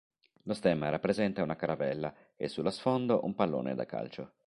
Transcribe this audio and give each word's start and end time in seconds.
Lo 0.45 0.55
stemma 0.55 0.89
rappresenta 0.89 1.43
una 1.43 1.55
caravella 1.55 2.11
e, 2.35 2.47
sullo 2.47 2.71
sfondo, 2.71 3.23
un 3.23 3.35
pallone 3.35 3.75
da 3.75 3.85
calcio. 3.85 4.31